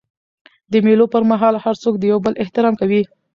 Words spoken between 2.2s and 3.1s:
بل احترام کوي.